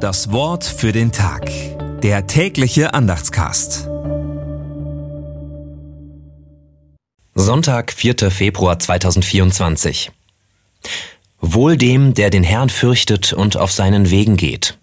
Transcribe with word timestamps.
Das 0.00 0.32
Wort 0.32 0.64
für 0.64 0.92
den 0.92 1.12
Tag. 1.12 1.50
Der 2.00 2.26
tägliche 2.26 2.94
Andachtscast. 2.94 3.86
Sonntag, 7.34 7.92
4. 7.92 8.30
Februar 8.30 8.78
2024. 8.78 10.10
Wohl 11.42 11.76
dem, 11.76 12.14
der 12.14 12.30
den 12.30 12.44
Herrn 12.44 12.70
fürchtet 12.70 13.34
und 13.34 13.58
auf 13.58 13.72
seinen 13.72 14.10
Wegen 14.10 14.38
geht. 14.38 14.78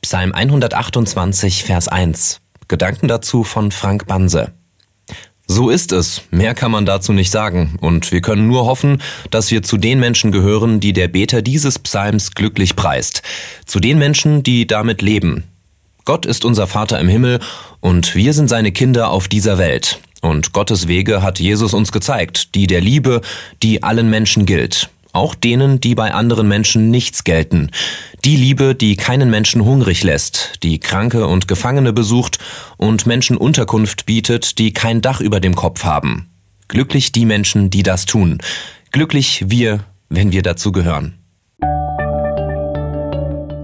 Psalm 0.00 0.32
128, 0.32 1.62
Vers 1.62 1.86
1. 1.86 2.40
Gedanken 2.66 3.06
dazu 3.06 3.44
von 3.44 3.70
Frank 3.70 4.08
Banse. 4.08 4.52
So 5.54 5.68
ist 5.68 5.92
es, 5.92 6.22
mehr 6.30 6.54
kann 6.54 6.70
man 6.70 6.86
dazu 6.86 7.12
nicht 7.12 7.30
sagen, 7.30 7.76
und 7.82 8.10
wir 8.10 8.22
können 8.22 8.46
nur 8.46 8.64
hoffen, 8.64 9.02
dass 9.30 9.50
wir 9.50 9.62
zu 9.62 9.76
den 9.76 10.00
Menschen 10.00 10.32
gehören, 10.32 10.80
die 10.80 10.94
der 10.94 11.08
Beter 11.08 11.42
dieses 11.42 11.78
Psalms 11.78 12.30
glücklich 12.30 12.74
preist, 12.74 13.20
zu 13.66 13.78
den 13.78 13.98
Menschen, 13.98 14.42
die 14.42 14.66
damit 14.66 15.02
leben. 15.02 15.44
Gott 16.06 16.24
ist 16.24 16.46
unser 16.46 16.66
Vater 16.66 16.98
im 17.00 17.08
Himmel, 17.08 17.38
und 17.80 18.14
wir 18.14 18.32
sind 18.32 18.48
seine 18.48 18.72
Kinder 18.72 19.10
auf 19.10 19.28
dieser 19.28 19.58
Welt. 19.58 20.00
Und 20.22 20.54
Gottes 20.54 20.88
Wege 20.88 21.20
hat 21.20 21.38
Jesus 21.38 21.74
uns 21.74 21.92
gezeigt, 21.92 22.54
die 22.54 22.66
der 22.66 22.80
Liebe, 22.80 23.20
die 23.62 23.82
allen 23.82 24.08
Menschen 24.08 24.46
gilt 24.46 24.88
auch 25.12 25.34
denen, 25.34 25.80
die 25.80 25.94
bei 25.94 26.12
anderen 26.12 26.48
Menschen 26.48 26.90
nichts 26.90 27.24
gelten. 27.24 27.70
Die 28.24 28.36
Liebe, 28.36 28.74
die 28.74 28.96
keinen 28.96 29.30
Menschen 29.30 29.64
hungrig 29.64 30.02
lässt, 30.02 30.54
die 30.62 30.80
Kranke 30.80 31.26
und 31.26 31.48
Gefangene 31.48 31.92
besucht 31.92 32.38
und 32.76 33.06
Menschen 33.06 33.36
Unterkunft 33.36 34.06
bietet, 34.06 34.58
die 34.58 34.72
kein 34.72 35.02
Dach 35.02 35.20
über 35.20 35.40
dem 35.40 35.54
Kopf 35.54 35.84
haben. 35.84 36.30
Glücklich 36.68 37.12
die 37.12 37.26
Menschen, 37.26 37.68
die 37.68 37.82
das 37.82 38.06
tun. 38.06 38.38
Glücklich 38.90 39.44
wir, 39.48 39.80
wenn 40.08 40.32
wir 40.32 40.42
dazu 40.42 40.72
gehören. 40.72 41.18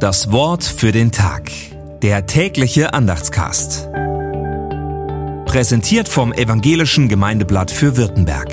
Das 0.00 0.30
Wort 0.30 0.64
für 0.64 0.92
den 0.92 1.12
Tag. 1.12 1.50
Der 2.02 2.26
tägliche 2.26 2.92
Andachtscast. 2.92 3.88
Präsentiert 5.46 6.08
vom 6.08 6.32
Evangelischen 6.32 7.08
Gemeindeblatt 7.08 7.70
für 7.70 7.96
Württemberg. 7.96 8.52